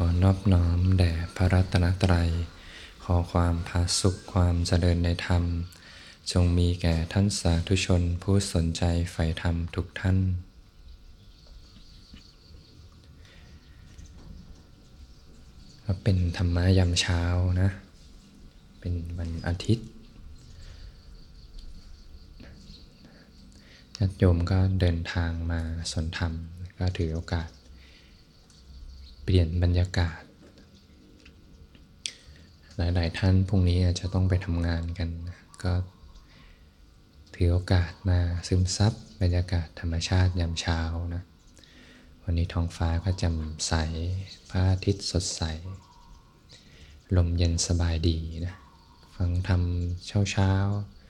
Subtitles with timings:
[0.00, 2.30] ขอนอบน้อมแด่พระรัตนตรัย
[3.04, 5.44] ขอความผาสุขความเจริญในธรรม
[6.32, 10.18] จงมีแก่ท่านสาธุชนผู้สนใจใฝ่ธรรมทุกท่าน
[15.84, 17.22] ก็เป็นธรรมะยามเช้า
[17.60, 17.70] นะ
[18.80, 19.88] เป็นวันอาทิตย์
[23.98, 25.60] ญาติโยมก็เดินทางมา
[25.92, 26.32] สนธรรม
[26.78, 27.48] ก็ถือโอกาส
[29.32, 30.22] ปลี่ยนบรรยากาศ
[32.76, 35.08] หลาย ๆ ท่านพรุ่งนี้อาจจะต้องไปทำงานกัน
[35.64, 35.72] ก็
[37.34, 38.18] ถือโอกาสมา
[38.48, 38.92] ซึมซับ
[39.22, 40.80] บรรยากาศธรรมชาติยามเช้า
[41.14, 41.22] นะ
[42.22, 43.72] วันนี้ท้องฟ้าก็แจ่มใส
[44.48, 45.42] พระอาทิตย์สดใส
[47.16, 48.54] ลมเย็นสบายดีนะ
[49.16, 49.62] ฟังธรรม
[50.30, 50.52] เช้า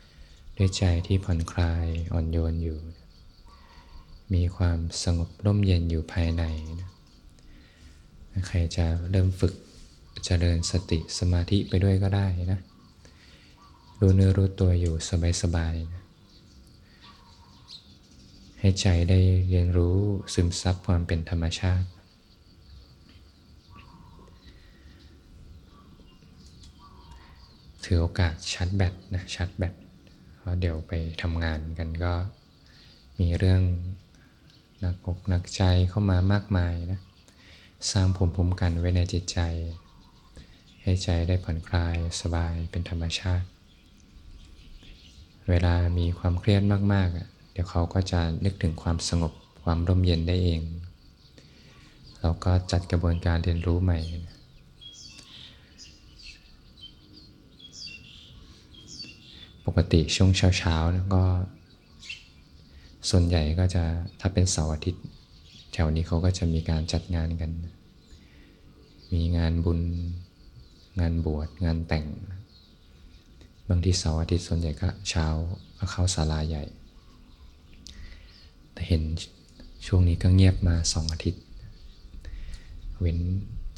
[0.02, 2.78] ๆ ด้วยใจที่ผ่อนคลายอ่อนโยนอยู่
[4.34, 6.44] มีความสงบร่มเย็นอยู่ภายใน
[6.80, 6.91] นะ
[8.47, 9.55] ใครจะเริ่มฝึก
[10.24, 12.61] เจริญสติสมาธิไปด้วยก็ได้นะ
[14.00, 14.95] รู้เนื้อรู้ตัวอยู่
[15.42, 16.03] สบายๆนะ
[18.61, 19.97] ให้ใจได้เรียนรู้
[20.34, 21.89] ซึมซับความเป็นธรรมชาติ
[27.84, 29.75] ถือโอกาสชาร์จแบตนะชาร์จแบต
[30.36, 30.92] เพราะเดี๋ยวไป
[31.23, 32.12] ทำงานกันก็
[33.20, 33.62] มีเรื่อง
[34.80, 37.00] หนักอกหนักใจเข้ามามากมายนะ
[37.90, 39.38] สร้างภูมิคุ้มกันไว้ในจิตใจ
[40.82, 43.46] ให้ใจได้ผ่อนคลายสบายเป็นธรรมชาติ
[45.48, 46.62] เวลามีความเครียด
[46.92, 50.60] มากๆ เดี๋ยวเขาก็จะนึกถึงความสงบความร่มเย็นได้เอง
[52.20, 53.98] เราก็จัดกระบวนการเรียนรู้ใหม่
[59.66, 61.22] ปกติช่วงเช้าๆก็
[63.10, 63.82] ส่วนใหญ่ก็จะ
[64.20, 65.04] ถ้าเป็นเสาร์อาทิตย์
[65.72, 67.50] แถวนี้เขาก็จะมีการจัดงานกัน
[69.12, 69.80] มีงานบุญ
[71.00, 72.06] งานบวช งานแต่ง
[73.69, 75.27] บางทีเสาร์อาทิตย์ส่วนใหญ่ก็เช้า
[75.78, 76.64] ก็เข้าศาลาใหญ่
[78.73, 79.02] แต่เห็น
[79.86, 81.42] ช่วงนี้ก็เงียบมาสองอาทิตย์
[82.98, 83.18] เว้น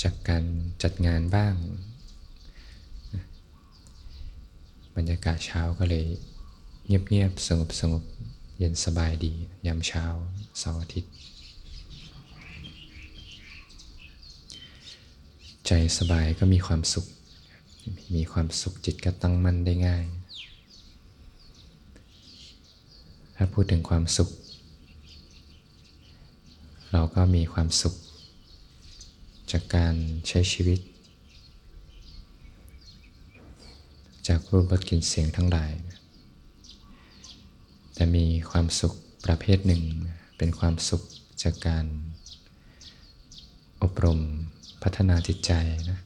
[0.03, 0.45] จากการ
[0.83, 1.55] จัดงานบ้าง
[4.97, 6.05] บรรยากาศเช้าก็เลย
[6.87, 8.03] เงียบๆสงบสงบ
[8.59, 9.33] เย็นสบายดี
[9.67, 10.05] ยามเช้า
[10.59, 11.13] เสาร์อาทิตย์
[15.73, 17.07] ใจสบายก็มีความสุข
[18.17, 20.05] มีความสุขจิตก็ตั้งมั่นได้ง่าย
[23.37, 24.29] ถ้าพูดถึงความสุข
[26.93, 27.95] เราก็มีความสุข
[29.53, 29.95] จากการ
[30.29, 30.81] ใช้ชีวิต
[34.29, 35.73] จากรูปรสกลิ่นเสียงทั้งหลาย
[37.95, 38.95] แต่มีความสุข
[39.27, 39.83] ประเภทหนึ่ง
[40.39, 41.03] เป็นความสุข
[41.43, 41.87] จากการ
[43.83, 44.21] อบรม
[44.83, 45.53] พัฒนาจิตใจ
[45.91, 46.01] นะ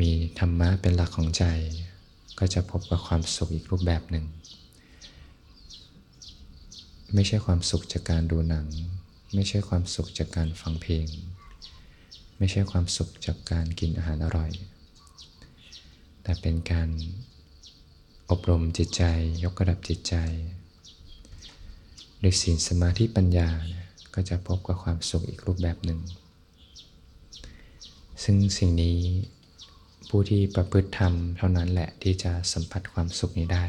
[0.00, 1.44] มีธรรมะเป็นหลักของใจ
[2.38, 4.26] ก็จะพบกับความสุขอีกรูปแบบหนึ่ง
[7.14, 8.66] ไม่ใช่ความสุขจากการดูหนัง
[9.34, 11.06] ไม่ใช่ความสุขจากการฟังเพลง
[12.38, 14.50] ไม่ใช่ความสุขจากการกินอาหารอร่อย
[16.22, 16.88] แต่เป็นการ
[18.30, 19.02] อบรมจิตใจ
[19.44, 20.14] ยกระดับจิตใจ
[22.22, 23.50] ด้วยศีลสมาธิปัญญา
[24.14, 26.00] ก็จะพบกับความสุขอีกรูปแบบหนึ่ง
[28.22, 28.98] ซึ่งสิ่งนี้
[30.08, 33.64] ผู้ที่ประพฤติธรรมเท่านั้นแหละที่จะสัมผัสความสุขนี้ได้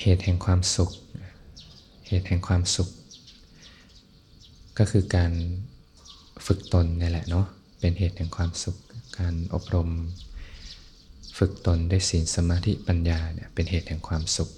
[0.00, 0.90] เหตุแห่งความสุข
[2.08, 2.88] เหตุแห่งความสุข
[4.78, 5.32] ก็คือการ
[6.46, 7.46] ฝึกตนนี่แหละเนาะ
[7.80, 8.76] เป็นเหตุแห่งความสุข
[9.18, 9.90] การอบรม
[11.38, 14.50] ฝึกตนด้วยศีลสมาธิปัญญาเนี่ยเป็นเหตุแห่งความสุข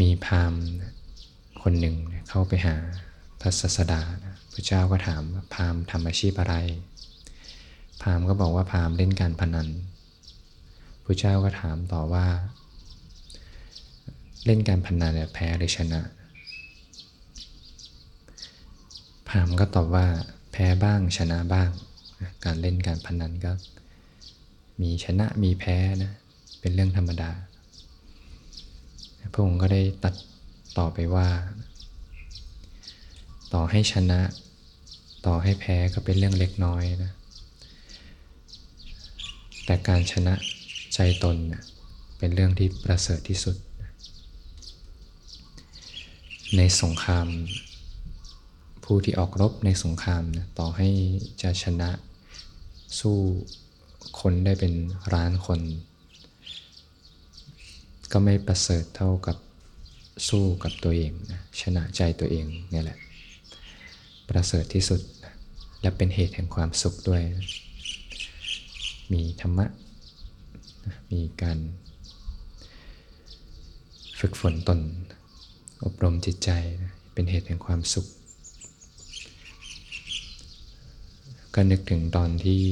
[0.00, 0.82] มีพามณ
[1.68, 1.96] คนหนึ่ง
[2.28, 2.76] เข้าไปหา
[3.40, 4.02] พระศาสดา
[4.52, 6.54] พระเจ้าก็ถามว่าพามทำอาชีพอะไร
[8.02, 9.68] พามก็บอกว่าพามเล่นการพนัน
[11.04, 12.26] พระเจ้าก็ถามต่อว่า
[14.44, 16.00] เล่นการพนันเนี่ยแพ้หรือชนะ
[19.28, 20.06] พามก็ตอบว่า
[20.52, 21.68] แพ้บ้างชนะบ้าง
[22.44, 23.52] การเล่นการพนันก็
[24.80, 26.12] มีชนะมีแพ้นะ
[26.60, 27.30] เป็นเรื่องธรรมดา
[29.32, 30.14] พระองค์ก็ได้ตัด
[30.78, 31.28] ต่อไปว่า
[33.54, 34.20] ต่อให้ชนะ
[35.26, 37.12] ต่อให้แพ้ก็เป็นเรื่องเล็กน้อยนะ
[39.64, 40.34] แต่การชนะ
[40.94, 41.36] ใจตน
[42.18, 43.56] เป็นเรื่องที่ประเสริฐที่สุด
[46.56, 47.28] ในสงคราม
[48.84, 50.88] ผู้ที่ออกรบในสงครามนะต่อให้
[51.42, 51.90] จะชนะ
[52.98, 53.18] สู้
[54.20, 54.72] คนได้เป็น
[55.14, 55.60] ล้านคน
[58.12, 59.36] ก็ไม่ประเสริฐเท่ากับ
[60.28, 62.98] สู้กับตัวเองนะชนะใจตัวเองเนี่ยแหละ
[64.28, 65.34] ประเสริฐที่สุดนะ
[65.80, 67.46] และเป็นเหตุแห่งความสุขด้วยนะ
[69.12, 69.66] มีธรรมะ
[70.86, 71.58] นะมีการ
[74.20, 74.80] ฝึกฝนตน
[75.84, 76.50] อบรมจิตใจ
[76.82, 78.06] นะเป็นเหตุแห่งความสุข
[81.54, 82.62] ก็นึกถึงตอนที่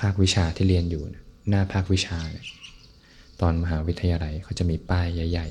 [0.00, 2.44] ภาควิชาที่เรียนอยู่นะหน้าภาควิชาเนี่ย
[3.40, 5.46] ตอนมหาวิทยาลัยเขาจะมีป้ายใหญ่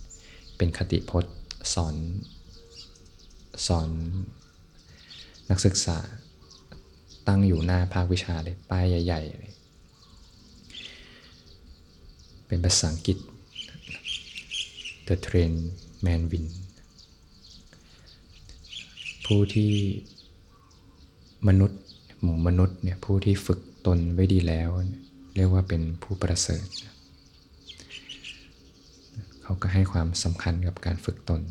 [0.00, 1.34] ๆ เป็นคติพจน์
[1.74, 1.94] สอน
[3.66, 3.88] สอน
[5.50, 5.98] นักศึกษา
[7.28, 9.52] ตั้งอยู่หน้าภาควิชาเลยป้ายใหญ่ๆเลย
[12.46, 13.18] เป็นภาษาอังกฤษ
[15.06, 15.52] The Train
[16.04, 16.46] Man Win
[19.26, 19.72] ผู้ที่
[21.48, 21.80] มนุษย์
[22.22, 24.70] หมู่มนุษย์เนี่ยผู้ที่ฝึกตนไว้ดีแล้ว
[25.36, 26.66] เรียกว่าเป็นผู้ประเสริฐ
[29.48, 31.42] เขาก็ให้ความสำคัญกับการฝึกตน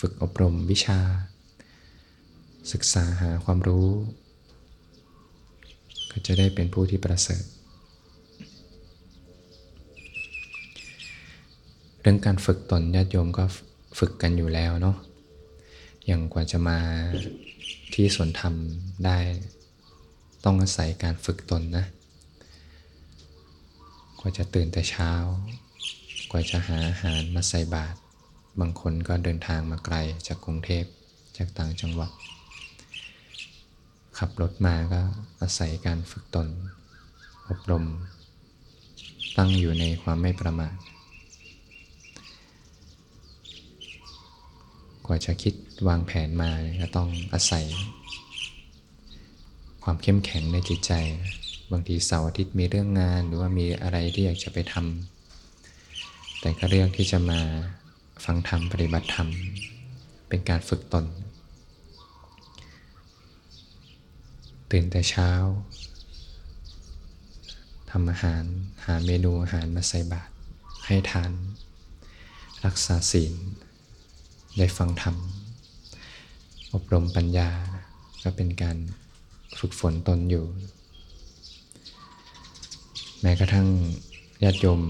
[0.00, 1.00] ฝึกอบรมวิชา
[2.72, 3.86] ศึกษาหาความรู้
[6.10, 7.44] ก็จะได้เป็นผู้ที่ประเสริฐ
[12.00, 13.44] เรื่องการฝึกตนญาติโยมก็
[13.98, 14.96] ฝึกกันอยู่แล้วเนาะ
[16.06, 16.78] อย่างกว่าจะมา
[17.94, 18.54] ที่สวนธรรม
[19.04, 19.18] ได้
[20.44, 21.84] ต้องอาศัยการฝึกตนนะ
[24.18, 25.12] กว่าจะตื่นแต่เช้า
[26.30, 27.96] กว่าจะหาอาหารมาใส่บาตร
[28.60, 29.96] บางคนก็เดินทางมาไกล
[30.26, 30.84] จากกรุงเทพ
[31.36, 32.10] จากต่างจังหวัด
[34.18, 35.00] ขับรถมาก็
[35.40, 36.48] อาศัยการฝึกตน
[37.48, 37.84] อบรม
[39.36, 40.74] ตั้งอยู่ในความไม่ประมาท
[45.06, 45.54] กว่าจะคิด
[45.88, 47.66] วางแผนมาก็ต้องอาศัย
[49.84, 50.92] ความเข้มแข็งในจิตใจ
[51.72, 55.17] บางทีเสาร์อาทิตย์มีเรื่องงานหรือว่ามีอะไรที่อยากจะไปทำ
[56.40, 57.40] แต่ก็เลือกที่จะมา
[58.24, 59.28] ฟังธรรมปฏิบัติธรรม
[60.28, 61.04] เป็นการฝึกตน
[64.70, 65.30] ตื่นแต่เช้า
[67.90, 68.44] ทำอาหาร
[68.84, 70.32] หาเมนูอาหารมาใส่บาตร
[70.86, 71.32] ให้ทาน
[72.64, 73.34] รักษาศีล
[74.58, 75.16] ได้ฟังธรรม
[76.74, 77.50] อบรมปัญญา
[78.22, 78.76] ก็เป็นการ
[79.58, 80.46] ฝึกฝนตนอยู่
[83.20, 83.68] แม้กระทั่ง
[84.42, 84.80] ญาติโยม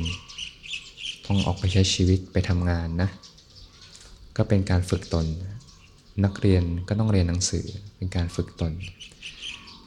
[1.29, 3.11] ต้องออกไปใช้ชีวิตไปทำงานนะ
[4.37, 5.27] ก็เป็นการฝึกตน
[6.25, 7.67] นักเรียนก็ต้องเรียนหนังสือ
[7.97, 8.73] เป็นการฝึกตน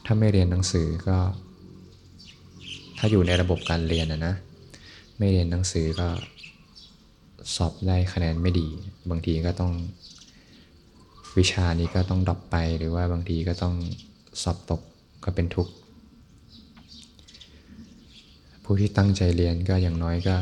[0.06, 1.18] ถ้าไม่เรียนหนังสือก็
[2.98, 4.36] ถ้าอยู่ในระบบการเรียนนะนะ
[5.18, 6.08] ไม่เรียนหนังสือก็
[7.56, 8.68] สอบได้คะแนนไม่ดี
[9.10, 9.74] บางทีก็ต้อง
[11.38, 13.76] วิชานี้ก็ต้องดรอปไปหรือว่าบางทีก็ต้อง
[14.44, 14.82] สอบตก
[15.24, 15.74] ก็เป็นทุกข์
[18.64, 20.36] ผู้ที่ตั้งใจเรียนก็อย่างน้อยก็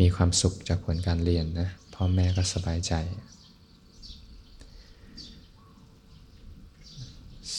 [0.00, 2.94] มีความสุขจากผลการเรียนนะพ่อแม่ก็สบายใจ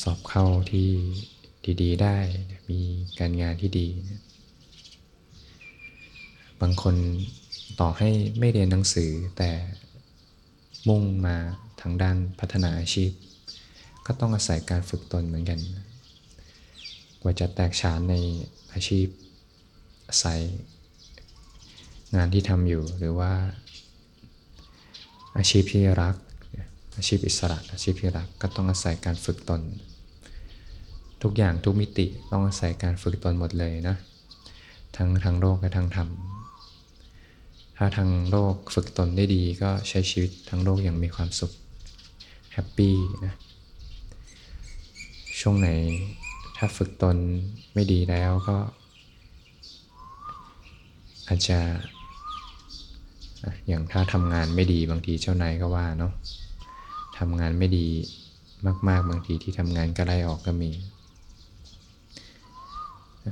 [0.02, 0.90] สอบเข้าที่
[1.82, 2.18] ดีๆ ได้
[2.70, 2.82] มี
[3.20, 3.88] การงานที่ดี
[6.62, 6.96] บางคน
[7.80, 8.10] ต่อให้
[8.40, 9.52] ไม่เรียนหนังสือแต่
[10.88, 11.36] มุ่งมา
[11.82, 13.12] ทางด้านพัฒนาอาชีพ
[14.06, 15.60] ก็ต้องอาศัยการฝึกตนเหมือนกัน
[17.22, 18.16] กว่าจะแตกฉานใน
[18.74, 19.08] อาชีพ
[20.10, 20.42] อาศัย
[22.16, 23.32] งานที่ทำอยู่หรือว่า
[25.38, 26.16] อาชีพที่รัก
[26.98, 29.62] อาชีพอิสระ อาชีพที่รักก็ต้องอาศัยการฝึกตน
[31.24, 33.96] ทุกอย่างทุกมิติต้องอาศัยการฝึกตนหมดเลยนะ
[34.96, 36.10] ทั้งทางโลกและทางธรรม
[37.78, 41.52] ถ้าทางโลกฝึกตนได้ดีก็ใช้ชีวิตทั้งโลกอย่างมีความสุข
[42.54, 43.34] แฮปปี้นะ
[45.40, 45.70] ช่วงไหน
[46.58, 47.18] ถ้าฝึกตน
[47.74, 48.58] ไม่ดีแล้วก็
[51.28, 51.60] อาจจะ
[53.68, 56.14] อย่างถ้าทำงานไม่ดีบางทีเจ้านายก็ว่าเนาะ
[57.20, 57.88] ทำงานไม่ดี
[58.88, 60.72] มาก ๆ บางทีที่ทำงานก็ไล่ออกก็มี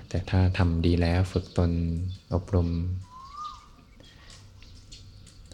[0.09, 1.71] แต่ถ้าทำดีแล้วฝึกตน
[2.33, 2.69] อบรม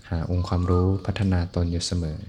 [0.09, 2.19] หาองค์ความรู้พัฒนาตนอยู่เสมอ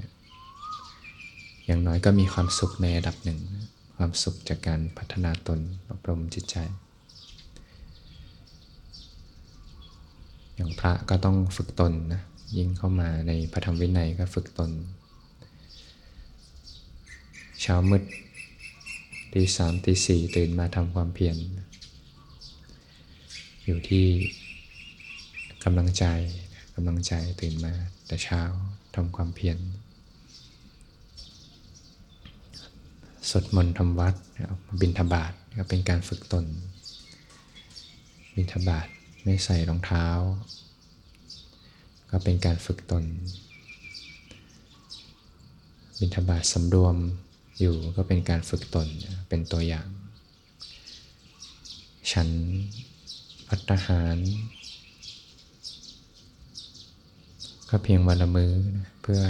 [1.66, 3.40] อย่างน้อยก็มีความสุขในระดับหนึ่ง
[3.96, 5.60] ความสุขจากการพัฒนาตน
[5.90, 6.56] อบรมจิตใจ
[10.60, 12.22] อย่างพระก็ต้องฝึกตนนะ
[12.56, 14.70] ยิ่งเข้ามาในพระธรรมวินัยก็ฝึกตน
[17.60, 18.02] เช้ามืด
[19.32, 21.36] ตีสามตีสี่ตื่นมาทำความเพียร
[23.64, 24.06] อยู่ที่
[25.64, 26.04] กำลังใจ
[26.74, 27.72] กำลังใจตื่นมา
[28.06, 28.42] แต่เช้า
[28.94, 29.58] ทำความเพียร
[33.28, 34.14] สวดมนต์ทำวัด
[34.80, 36.44] บินทบาทก็เป็นการฝึกตน
[38.36, 38.88] บินทบาท
[39.24, 40.06] ไม่ใส่รองเท้า
[42.10, 43.04] ก็เป็นการฝึกตน
[45.98, 46.96] บิณฑบาตสำรวม
[47.60, 48.86] อยู่ก็เป็นการฝึกตน
[49.28, 49.88] เป็นตัวอย่าง
[52.12, 52.28] ฉัน
[53.48, 54.16] พัฒหาร
[57.70, 59.22] ก็เพียงวันละมือนะเพื่อ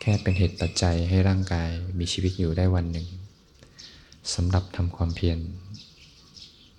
[0.00, 3.06] แค่เป็นเหตุปัจจัยให้ร่างกายมีชีวิตอยู่ได้วันหนึ่ง
[4.34, 5.38] สำหรับทำความเพียร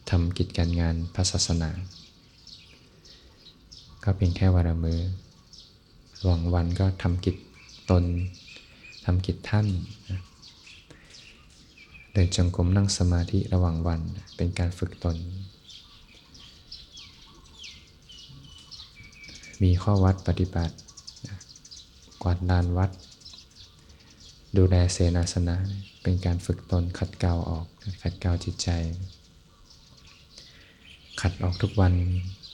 [0.09, 1.69] ทำกิจการงานพระศาสนา
[4.03, 4.99] ก็เพียงแค่วันละมือ
[6.19, 7.35] ระหว่างวันก็ทำกิจ
[7.89, 8.03] ตน
[9.05, 9.67] ทำกิจท่าน
[12.11, 14.01] เดินจงกรมนั่งสมาธิระหว่างวัน
[14.35, 15.17] เป็นการฝึกตน
[19.63, 20.75] มีข้อวัดปฏิบัติ
[22.23, 22.91] กวาดลานวัด
[24.57, 25.55] ดูแลเสนาสนะ
[26.01, 27.65] เป็นการฝึกตนขัดเกลาออก
[28.01, 28.69] ขัดเกลาจิตใจ
[31.21, 31.93] ขัดออกทุกวัน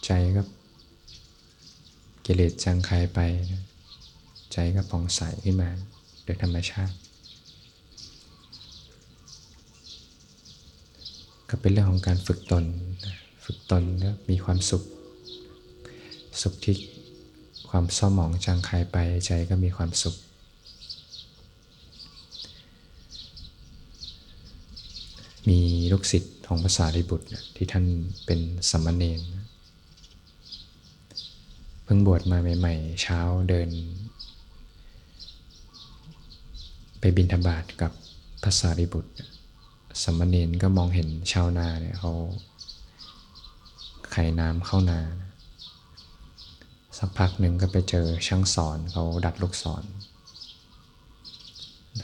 [0.05, 0.43] ใจก็
[2.25, 3.19] กิเลสจางคายไป
[4.53, 5.69] ใจก็ผ่องใสขึ้นมา
[6.23, 6.95] โดยธรรมชาติ
[11.49, 12.65] ก็เป็นเรื่องของการฝึกตน
[13.45, 14.83] ฝึกตนแล้วมีความสุข
[16.41, 16.75] สุขที่
[17.69, 20.15] ความเศร้าหมองจางคายไปใจก็มีความสุข
[25.49, 25.59] มี
[25.91, 27.85] ลูกศิษย์ ของภาษาริบุตรที่ท่าน
[28.25, 28.39] เป็น
[28.69, 29.21] สมมาเนร
[31.83, 33.69] เพิ่งบวชมาใหม่ๆ เช้าเดิน
[36.99, 37.91] ไปบินธบาตกับ
[38.43, 39.11] ภาษาริบุตร
[40.03, 42.13] สมมาเนรก็มองเห็นชาวนาเนี่ยเขา
[44.11, 45.01] ไขน้ำเข้านา
[46.97, 49.83] สักพักหนึ่งก็ไปเจอช่างสอนเขาดัดลูกศร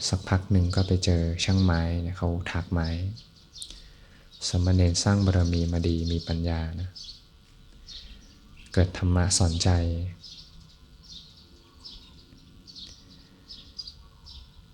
[0.09, 2.89] สักพักหนึ่งก็ไปเจอช่างไม้เนี่ยเขาถักไม้
[4.47, 6.89] สมณเณรสร้างบารมีมาดีมีปัญญานะ
[8.73, 9.69] เกิดธรรมะสอนใจ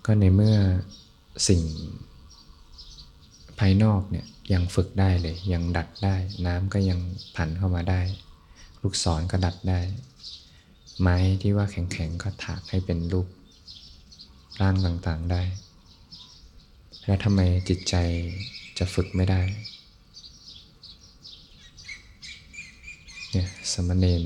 [0.04, 0.56] ก็ในเมื่อ
[1.48, 1.62] สิ่ง
[3.58, 6.16] ภายนอกเนี่ยยังฝึกได้เลย ยังดัดได้
[6.46, 6.98] น้ำก็ยัง
[7.36, 8.00] ผันเข้ามาได้
[8.82, 9.80] ลูกศรก็ดัดได้
[11.00, 13.28] ไม้ที่ว่าแข็งๆก็ถากให้เป็นรูป
[14.60, 15.42] ร่างต่างๆได้
[17.04, 17.94] แล้วทำไมจิตใจ
[18.78, 19.40] จะฝึกไม่ได้
[23.32, 24.24] เนี่ยสมณเณร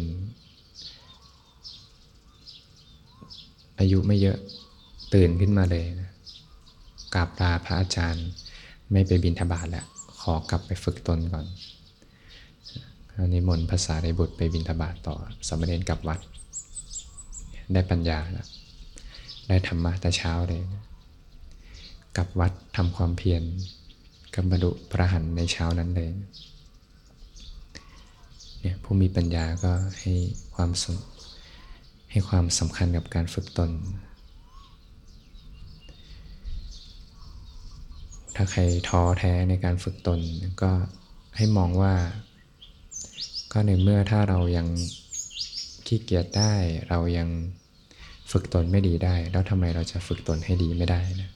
[3.78, 4.38] อายุไม่เยอะ
[5.14, 6.10] ตื่นขึ้นมาเลยนะ
[7.14, 8.28] กราบลาพระอาจารย์
[8.92, 9.86] ไม่ไปบินทบาทแล้ว
[10.20, 11.46] ขอกลับไปฝึกตนก่อน
[13.34, 15.16] นิมนภาษาในบุตรไปบินทบาทต่อ
[15.48, 16.20] สมณเณรกลับวัด
[17.72, 18.46] ได้ปัญญาแล้ว
[19.48, 20.84] ได้ธรรมะแต่เช้าเลยนะ
[22.16, 23.42] กลับวัดทำความเพียร
[24.40, 26.10] กับบรรลุพระหันในเช้านั้นเลย
[28.60, 30.14] เนี่ยผู้มีปัญญาก็ให้
[30.54, 30.84] ความส
[32.10, 33.70] ให้ความสำคัญกับการฝึกตน
[38.36, 40.20] ถ้าใครท้อแท้ในการฝึกตน
[40.62, 40.72] ก็
[41.36, 41.94] ให้มองว่า
[43.52, 44.66] ก็ในเมื่อถ้าเรายัง
[45.86, 46.54] ขี้เกียจได้
[46.88, 47.28] เรายัง
[48.30, 51.30] ฝึกตนไม่ดีได้ แล้วทำไมเราจะฝึกตนให้ดีไม่ได้นะ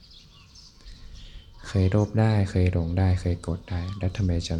[1.66, 4.54] เคยโลภได้ เคยหลงได้ เคยโกรธได้ แล้วทำไมจะ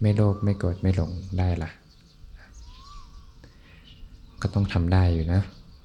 [0.00, 1.70] ไม่โลภไม่โกรธไม่หลงได้ล่ะ
[4.42, 5.42] ก็ต้องทำได้อยู่นะ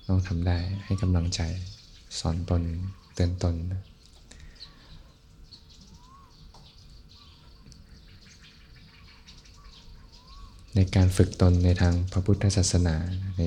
[0.09, 1.41] ต้องทำได้ให้กำลังใจ
[2.19, 2.61] สอนตน
[3.13, 3.55] เตือนตน
[10.75, 12.95] ในการฝึกตนในทางพระพุทธศาสนา
[13.37, 13.41] ใน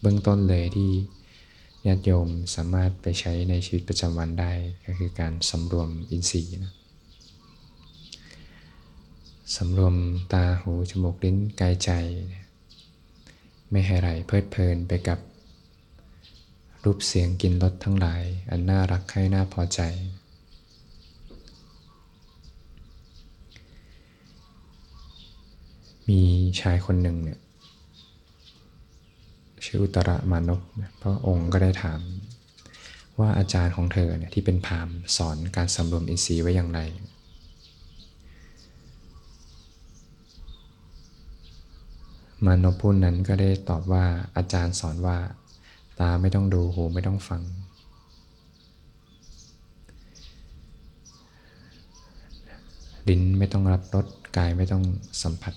[0.00, 0.90] เบื้องต้นเลยที่
[1.86, 4.52] ญาติโยมสามารถไปใช้ในชีวิตประจำวันได้
[4.84, 6.74] ก็คือการสำรวมอินทรีย์นะ
[9.56, 9.94] สำรวม
[10.32, 11.90] ตาหูจมูกลิ้นกายใจ
[13.70, 15.18] ไม่ให้ไหลเพลิดเพลินไปกับ
[16.84, 19.80] รูปเสียงกินรสทั้งหลาย อันน่ารักให้น่าพอใจ
[26.08, 26.20] มี
[26.60, 27.38] ชายคนหนึ่งเนี่ย
[29.70, 30.60] ชื่ออุตรมานพ
[31.02, 32.00] พระองค์ก็ได้ถาม
[33.20, 36.80] ว่าอาจารย์ของเธอเนี่ยที่เป็นพามสอนการสำรวมอินทรีย์ไว้อย่างไร
[42.44, 44.04] มานพพูดนั้นก็ได้ตอบว่า
[44.36, 45.16] อาจารย์สอนว่า
[46.00, 47.42] ตาไม่ต้องดูหูไม่ต้องฟัง
[53.08, 54.06] ลิ้นไม่ต้องรับรส
[54.36, 54.82] กายไม่ต้อง
[55.22, 55.54] สัมผัส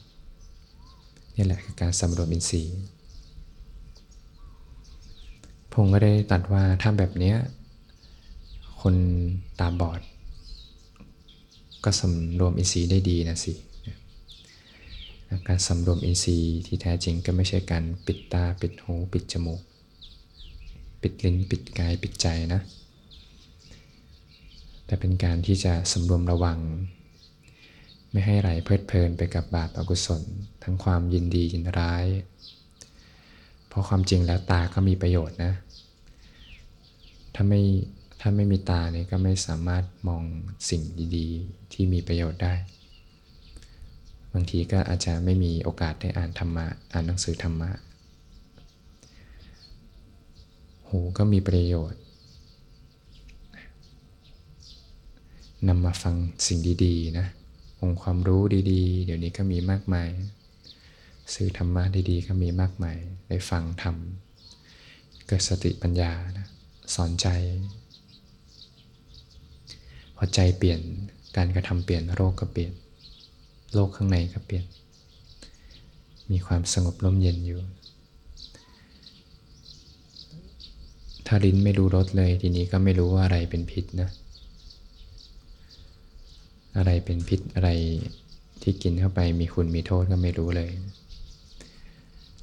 [1.36, 2.76] นี่แหละคือการสำรวมอินทรีย์
[5.74, 7.34] พงก็ได้ตัดว่าถ้าแบบนี้
[8.82, 8.96] คน
[9.60, 10.02] ตาบอด
[11.84, 13.54] ก็สำรวมอินทรีย์ได้ดีนะสิ
[15.48, 19.62] การสำรวมอินทรีย์ที่แท้จริงก็ไม่ใช่การปิดตาปิดหูปิดจมูก
[21.02, 22.62] ปิดลิ้นปิดกายปิดใจนะ
[24.86, 26.60] แต่เป็นการที่จะสำรวมระวัง
[28.12, 30.22] ไม่ให้ไหลเพลิดเพลินไปกับบาปอกุศล
[30.64, 32.06] ทั้งความยินดียินร้าย
[33.72, 35.54] เพราะความจริงแล้วตาก็มีประโยชน์นะ
[37.36, 37.62] ถ้าไม่
[38.22, 40.24] ถ้าไม่มีตาเนี่ยก็ไม่สามารถมอง
[40.70, 40.82] สิ่ง
[41.16, 42.54] ดีๆ ที่มีประโยชน์ได้
[44.34, 47.72] บางทีก็อาจจะไม่มีโอกาสได้อ่านธรรมะ อ่านหนังสือธรรมะ
[50.88, 52.02] หูก็มีประโยชน์
[55.68, 56.16] นำมาฟัง
[56.48, 57.28] สิ่งดีๆนะ
[57.82, 60.10] องค์ความรู้ดีๆ เดี๋ยวนี้ก็มีมากมาย
[61.34, 62.98] สื่อธรรมะดีๆ ก็มีมากมาย
[63.28, 63.96] ได้ฟังธรรม
[65.28, 66.48] เกิดสติปัญญานะ
[66.96, 67.28] สอนใจ
[70.16, 70.80] พอใจเปลี่ยน
[71.38, 72.74] การกระทำเปลี่ยนโรคก็เปลี่ยน
[73.74, 74.66] โลกข้างในก็เปลี่ยน
[76.32, 77.60] มีความสงบร่มเย็นอยู่
[81.28, 84.10] ถ้าลิ้นไม่รู้รสเลยทีนี้ก็ไม่รู้ว่าอะไรเป็นพิษนะ
[86.78, 87.70] อะไรเป็นพิษอะไร
[88.62, 90.70] ที่กินเข้าไปมีคุณมีโทษก็ไม่รู้เลย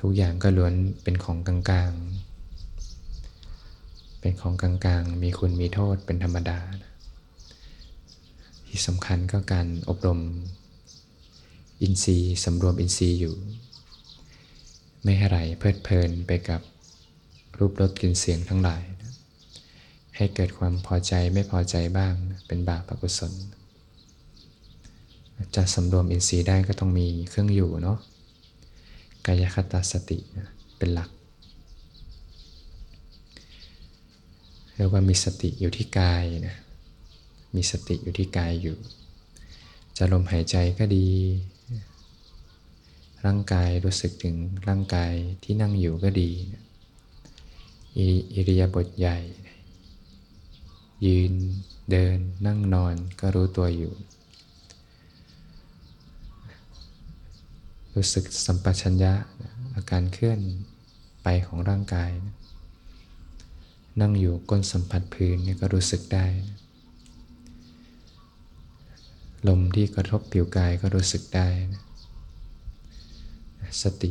[0.00, 6.58] ทุกอย่างก็ล้วนเป็นของกลางๆ เป็นของกลางๆ มีคุณมีโทษเป็นธรรมดา
[8.66, 10.20] ที่สำคัญก็การอบรม
[11.82, 13.34] อินทรีย์สำรวมอินทรีย์อยู่
[15.02, 16.60] ไม่ให้ไหลเพลิดเพลินไปกับ
[17.58, 18.82] รูปรสกลิ่นเสียงทั้งหลาย
[20.16, 22.14] ให้เกิดความพอใจไม่พอใจบ้าง
[22.46, 23.32] เป็นบาปอกุศล
[25.56, 27.98] จะสำรวมอินทรีย์ได้ก็ต้องมีเครื่องอยู่เนาะ
[29.26, 30.18] กายคตาสติ
[30.76, 31.10] เป็นหลัก
[34.74, 36.56] เรียกว่ามีสติอยู่ที่กายนะ
[37.56, 38.76] มีสติอยู่ที่กายอยู่
[39.96, 41.08] จะลมหายใจก็ดี
[43.26, 44.36] ร่างกายรู้สึกถึง
[44.68, 46.30] ร่างกายที่นั่งอยู่ก็ดี
[48.34, 49.18] อิริยาบถใหญ่
[51.06, 51.32] ยืน
[51.90, 53.92] เดินนั่งนอนก็รู้ตัวอยู่
[57.98, 59.12] รู้สึกสัมปชัญญะ
[59.74, 60.40] อาการเคลื่อน
[61.22, 62.10] ไปของร่างกาย
[64.00, 66.26] นั่งอยู่ก้นสัมผัสพื้นนี่ก็รู้สึกได้
[69.48, 71.48] ลมที่กระทบผิวกายก็รู้สึกได้
[73.82, 74.10] สติ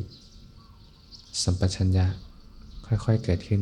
[1.43, 2.07] สัมปชัญญะ
[2.87, 3.61] ค่อยๆเกิดขึ้น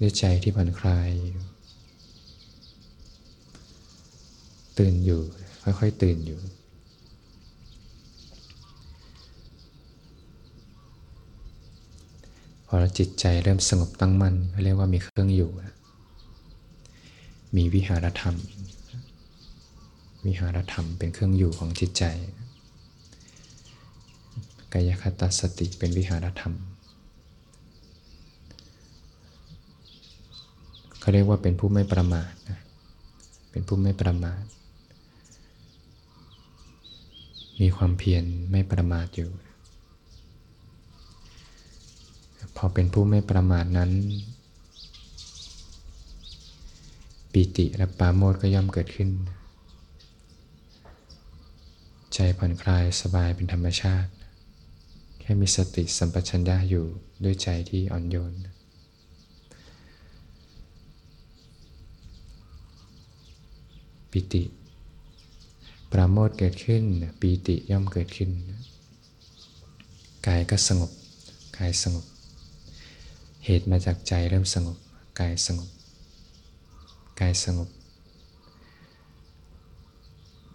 [0.00, 1.10] ด้วยใจที่ผ่อนคลาย
[4.78, 5.20] ตื่นอยู่
[5.62, 6.40] ค่อยๆ ตื่นอยู่
[12.72, 15.50] พอจิตใจเริ่มสงบตั้งมั่นเขาเรียกว่ามีเครื่องอยู่
[17.56, 18.36] มีวิหารธรรม
[20.26, 22.04] วิหารธรรมเป็นเครื่องอยู่ของจิตใจ
[24.72, 26.54] กายคตาสติเป็นวิหารธรรม
[31.00, 32.58] เขาเรียกว่าเป็นผู้ไม่ประมาทนะ
[33.50, 34.42] เป็นผู้ไม่ประมาท
[37.60, 39.30] มีความเพียรไม่ประมาทอยู่
[42.56, 43.90] พอเป็นผู้ไม่ประมาทนั้น
[47.32, 49.10] ปิติและปาโมดก็ย่อมเกิดขึ้น
[52.14, 54.10] ใจผ่อนคลายสบายเป็นธรรมชาติ
[55.24, 56.84] ให้มีสติสัมปชัญญะอยู่
[57.24, 58.32] ด้วยใจที่อ่อนโยน
[64.10, 64.42] ปิติ
[65.90, 66.82] ปราโมทเกิดขึ้น
[67.20, 68.30] ปีติย่อมเกิดขึ้น
[70.26, 70.90] กายก็สงบ
[71.58, 72.04] กายสงบ
[73.44, 74.76] เหตุมาจากใจเริ่มสงบ
[75.18, 75.68] กายสงบ
[77.20, 77.68] กายสงบ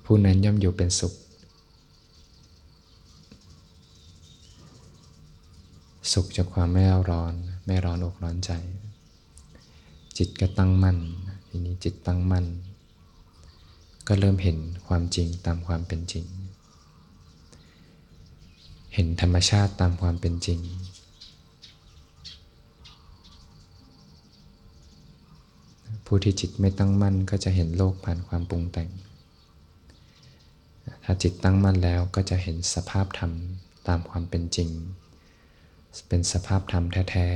[0.05, 1.13] ผู้นั้นย่อมอยู่เป็นสุข
[6.13, 7.33] สุขจากความไม่ร้อน
[7.65, 8.51] ไม่ร้อนอกร้อนใจ
[10.17, 10.97] จิตก็ตั้งมั่น
[11.47, 12.45] ทีนี้จิตตั้งมั่น
[14.07, 16.25] ก็เริ่มเห็นความจริงตามความเป็นจริง
[18.93, 20.59] เห็นธรรมชาติตามความเป็นจริง
[26.05, 28.89] ผู้ที่จิตไม่ตั้งมั่นก็จะเห็นโลกผ่านความปรุงแต่ง
[31.03, 33.31] ถ้าจิตตั้งมั่นแล้วก็จะเห็นสภาพธรรม
[33.87, 34.69] ตามความเป็นจริง
[36.07, 37.27] เป็นสภาพธรรมแท้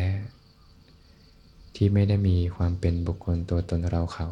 [0.79, 4.27] ๆ ที่ไม่ได้มีความเป็นบุคคลตัวตนเราเขา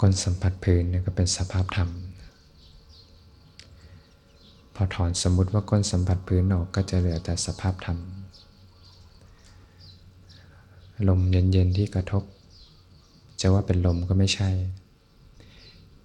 [0.00, 1.90] ก้นสัมผัสพื้นก็เป็นสภาพธรรม
[4.84, 7.98] อถอนสมมติว่าก้นสัมผัสพื้นออกก็จะเหลือแต่สภาพธรรม
[11.08, 12.22] ลมเย็นๆที่กระทบ
[13.40, 14.50] จะว่าเป็นลมก็ไม่ใช่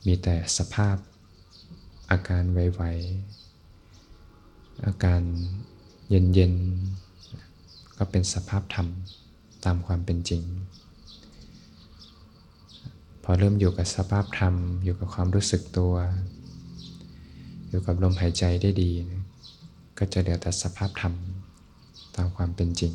[0.05, 0.95] มีแต่สภาพ
[2.11, 5.21] อาการไวๆอาการ
[6.09, 8.87] เย็นๆก็เป็นสภาพธรรม
[9.65, 10.43] ตามความเป็นจริง
[13.23, 15.93] พอเริ่มอยู่กับสภาพธรรมอยู่กับความรู้สึกตัว
[17.69, 19.23] อยู่กับลมหายใจได้ดีนะ
[19.97, 21.13] ก็จะเหลือแต่สภาพธรรม
[22.15, 22.93] ตามความเป็นจริง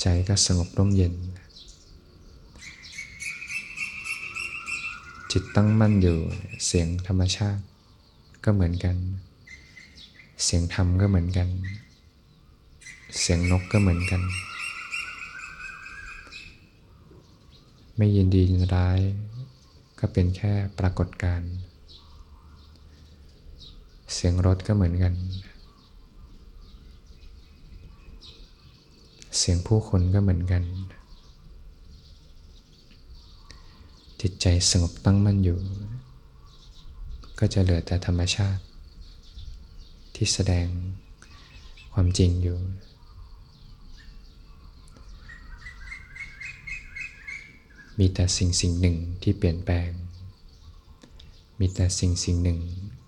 [0.00, 1.14] ใจก็สงบร่มเย็น
[5.30, 6.18] จิตตั้งมั่นอยู่
[6.66, 7.62] เสียงธรรมชาติ
[8.44, 8.96] ก็เหมือนกัน
[10.44, 11.48] เสียงธรรมก็เหมือนกัน
[13.20, 14.22] เสียงนกก็เหมือนกัน
[17.96, 19.00] ไม่ยินดียินร้าย
[19.98, 21.52] ก็เป็นแค่ปรากฏการณ์
[24.14, 25.14] เสียงรถก็เหมือนกัน
[29.38, 30.62] เสียงผู้คนก็เหมือนกัน
[34.20, 35.58] จิตใจสงบตั้งมั่นอยู่
[37.38, 38.62] ก็จะเหลือแต่ธรรมชาติ
[40.14, 40.66] ที่แสดง
[41.92, 42.58] ความจริงอยู่
[47.98, 49.90] มีแต่สิ่งสิ่งหนึ่งที่เปลี่ยนแปลง
[51.60, 52.60] มีแต่สิ่งสิ่งหนึ่ง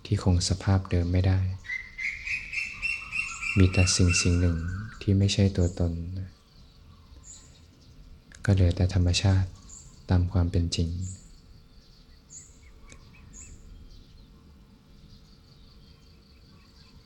[0.05, 1.39] ที่คงสภาพเดิมไม่ได้
[3.59, 4.57] มีแต่สิ่งสิ่งหนึ่ง
[5.03, 5.93] ที่ไม่ใช่ตัวตน
[8.45, 9.49] ก็เหลือแต่ธรรมชาติ
[10.11, 10.89] ตามความเป็นจริง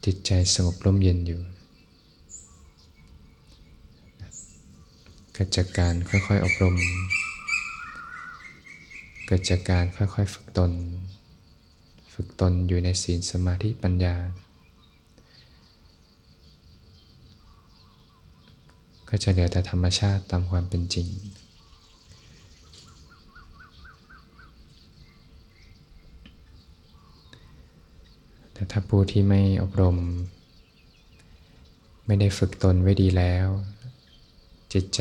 [0.04, 1.40] จิตใจสงบร่มเย็นอยู่
[5.32, 6.76] เกิดจากการค่อยๆอบรม
[9.34, 10.72] กิดจากการค่อยๆ ฝึกตน
[12.14, 14.16] ฝึกตนอยู่ในศีลสมาธิปัญญา
[19.08, 21.08] ก็จะเหลือแต่ธรรมชาติตามความเป็นจริง
[28.52, 29.96] แต่ถ้าผู้ที่ไม่อบรม
[32.06, 33.46] ไม่ได้ฝึกตนไว้ดีแล้ว
[34.72, 35.00] จิตใจ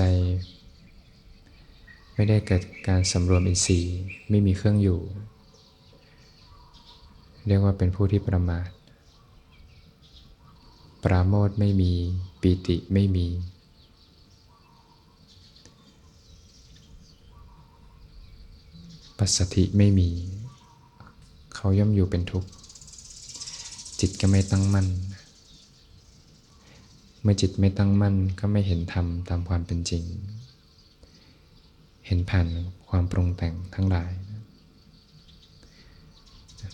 [2.21, 3.97] ไม่ได้เกิดการสำรวมอินทรีย์
[4.29, 4.99] ไม่มีเครื่องอยู่
[7.47, 8.67] เรียกว่าเป็นผู้ที่ประมาท
[11.03, 11.93] ปราโมทไม่มี
[12.41, 13.27] ปีติไม่มี
[19.17, 20.09] ปัสสธิไม่มี
[21.55, 22.49] เขาย่อมอยู่เป็นทุกข์
[23.99, 24.87] จิตก็ไม่ตั้งมั่น
[27.21, 30.05] เมื่อจิตไม่ตั้งมั่นก็ไม่เห็นธรรมตามความเป็นจริง
[32.13, 32.47] ห็นผ่าน
[32.89, 34.11] ความปรุงแต่งทั้งหลาย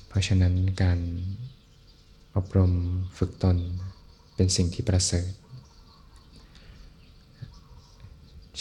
[0.08, 1.00] เพราะฉะนั้นการ
[2.36, 2.74] อบรม
[3.18, 3.58] ฝึกตน
[4.36, 5.30] เป็นสิ่งที่ประเสริฐ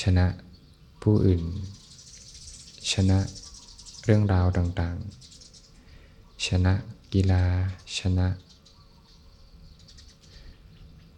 [0.03, 0.27] ชนะ
[1.03, 1.43] ผู้อื่น
[2.93, 3.19] ชนะ
[4.05, 6.73] เรื่องราวต่างๆ ชนะ
[7.15, 7.45] กีฬา
[7.99, 8.29] ชนะ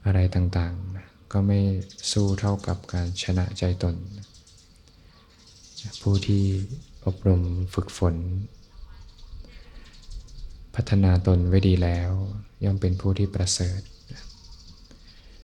[0.04, 1.60] อะไรต่างๆ ก็ไม่
[2.10, 3.96] สู้เท่ากับการชนะใจตน
[6.02, 6.44] ผู้ที่
[7.06, 7.42] อบรม
[7.74, 8.14] ฝึกฝน
[10.74, 12.10] พัฒนาตนไว้ดีแล้ว
[12.64, 13.80] ย่อมเป็นผู้ที่ประเสริฐ